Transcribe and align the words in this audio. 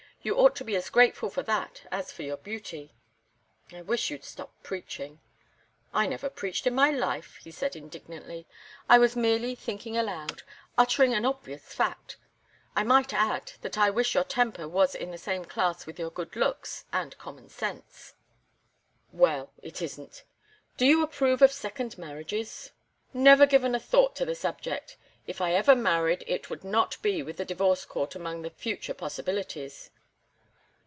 You 0.23 0.35
ought 0.35 0.55
to 0.57 0.63
be 0.63 0.75
as 0.75 0.91
grateful 0.91 1.31
for 1.31 1.41
that 1.41 1.87
as 1.91 2.11
for 2.11 2.21
your 2.21 2.37
beauty." 2.37 2.93
"I 3.73 3.81
wish 3.81 4.11
you'd 4.11 4.23
stop 4.23 4.51
preaching." 4.61 5.19
"I 5.95 6.05
never 6.05 6.29
preached 6.29 6.67
in 6.67 6.75
my 6.75 6.91
life," 6.91 7.37
he 7.37 7.49
said, 7.49 7.75
indignantly. 7.75 8.45
"I 8.87 8.99
was 8.99 9.15
merely 9.15 9.55
thinking 9.55 9.97
aloud—uttering 9.97 11.15
an 11.15 11.25
obvious 11.25 11.73
fact. 11.73 12.17
I 12.75 12.83
might 12.83 13.13
add 13.15 13.53
that 13.63 13.79
I 13.79 13.89
wish 13.89 14.13
your 14.13 14.23
temper 14.23 14.67
was 14.67 14.93
in 14.93 15.09
the 15.09 15.17
same 15.17 15.43
class 15.43 15.87
with 15.87 15.97
your 15.97 16.11
good 16.11 16.35
looks 16.35 16.85
and 16.93 17.17
common 17.17 17.49
sense." 17.49 18.13
"Well, 19.11 19.51
it 19.63 19.81
isn't. 19.81 20.21
Do 20.77 20.85
you 20.85 21.01
approve 21.01 21.41
of 21.41 21.51
second 21.51 21.97
marriages?" 21.97 22.69
"Never 23.11 23.47
given 23.47 23.73
a 23.73 23.79
thought 23.79 24.15
to 24.17 24.25
the 24.25 24.35
subject. 24.35 24.97
If 25.25 25.41
ever 25.41 25.71
I 25.71 25.73
married 25.73 26.23
it 26.27 26.47
would 26.51 26.63
not 26.63 27.01
be 27.01 27.23
with 27.23 27.37
the 27.37 27.43
divorce 27.45 27.85
court 27.85 28.13
among 28.13 28.43
the 28.43 28.51
future 28.51 28.93
possibilities." 28.93 29.89